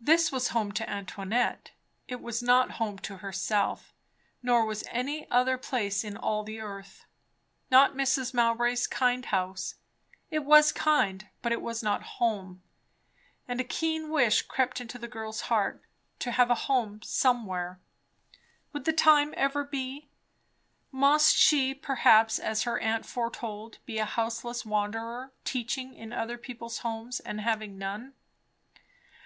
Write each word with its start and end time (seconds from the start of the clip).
This 0.00 0.32
was 0.32 0.48
home 0.56 0.72
to 0.72 0.88
Antoinette. 0.88 1.72
It 2.08 2.22
was 2.22 2.42
not 2.42 2.70
home 2.80 2.96
to 3.00 3.18
herself, 3.18 3.92
nor 4.42 4.64
was 4.64 4.84
any 4.90 5.30
other 5.30 5.58
place 5.58 6.02
in 6.02 6.16
all 6.16 6.44
the 6.44 6.60
earth. 6.60 7.04
Not 7.70 7.92
Mrs. 7.92 8.32
Mowbray's 8.32 8.86
kind 8.86 9.26
house; 9.26 9.74
it 10.30 10.46
was 10.46 10.72
kind, 10.72 11.28
but 11.42 11.52
it 11.52 11.60
was 11.60 11.82
not 11.82 12.02
home; 12.14 12.62
and 13.46 13.60
a 13.60 13.64
keen 13.64 14.08
wish 14.08 14.40
crept 14.40 14.80
into 14.80 14.96
the 14.98 15.06
girl's 15.08 15.42
heart. 15.42 15.82
To 16.20 16.30
have 16.30 16.50
a 16.50 16.54
home 16.64 17.02
somewhere! 17.02 17.82
Would 18.72 18.86
the 18.86 18.94
time 18.94 19.34
ever 19.36 19.62
be? 19.62 20.08
Must 20.90 21.36
she 21.36 21.74
perhaps, 21.74 22.38
as 22.38 22.62
her 22.62 22.78
aunt 22.78 23.04
foretold, 23.04 23.76
be 23.84 23.98
a 23.98 24.06
houseless 24.06 24.64
wanderer, 24.64 25.34
teaching 25.44 25.92
in 25.92 26.14
other 26.14 26.38
people's 26.38 26.78
homes, 26.78 27.20
and 27.20 27.42
having 27.42 27.76
none? 27.76 28.14